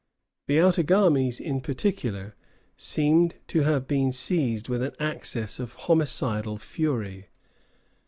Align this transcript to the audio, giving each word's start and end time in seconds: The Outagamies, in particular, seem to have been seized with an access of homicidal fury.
The 0.47 0.57
Outagamies, 0.57 1.39
in 1.39 1.61
particular, 1.61 2.33
seem 2.75 3.33
to 3.49 3.61
have 3.61 3.87
been 3.87 4.11
seized 4.11 4.67
with 4.67 4.81
an 4.81 4.95
access 4.99 5.59
of 5.59 5.75
homicidal 5.75 6.57
fury. 6.57 7.27